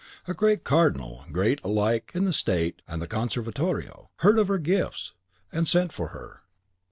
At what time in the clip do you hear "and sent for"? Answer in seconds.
5.51-6.07